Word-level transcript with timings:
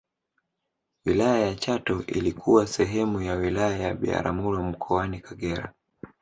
Wilaya 1.05 1.47
ya 1.47 1.55
Chato 1.55 2.03
ilikuwa 2.07 2.67
sehemu 2.67 3.21
ya 3.21 3.35
wilaya 3.35 3.77
ya 3.77 3.93
Biharamulo 3.93 4.63
mkoani 4.63 5.19
Kagera 5.19 5.73